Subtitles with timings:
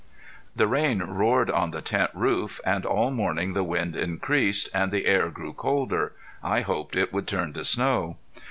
[0.55, 5.05] The rain roared on the tent roof, and all morning the wind increased, and the
[5.05, 6.13] air grew colder.
[6.41, 8.17] I hoped it would turn to snow.